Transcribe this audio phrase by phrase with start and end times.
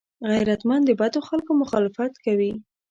[0.31, 2.51] غیرتمند د بدو خلکو مخالفت کوي